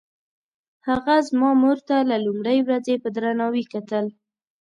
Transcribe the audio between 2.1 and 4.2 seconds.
لومړۍ ورځې په درناوي کتل.